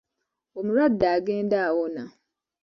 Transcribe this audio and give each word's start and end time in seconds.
Omulwadde 0.57 1.05
agenda 1.17 1.57
awona. 1.67 2.03